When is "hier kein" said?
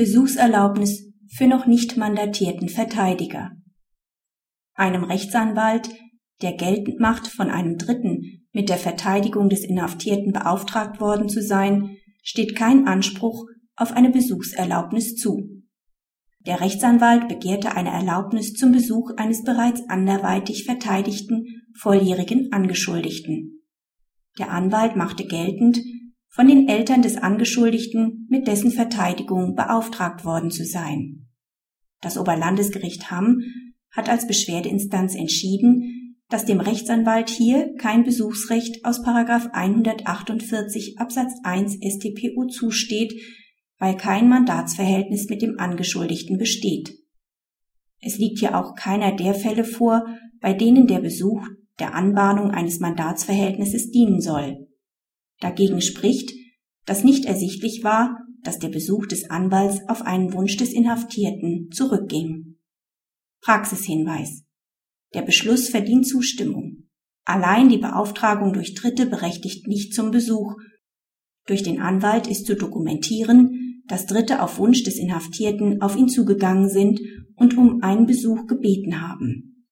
37.28-38.04